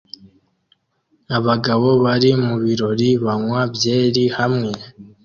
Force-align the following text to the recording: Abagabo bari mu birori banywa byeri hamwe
Abagabo 1.37 1.89
bari 2.03 2.31
mu 2.43 2.53
birori 2.63 3.09
banywa 3.23 3.61
byeri 3.73 4.23
hamwe 4.37 4.71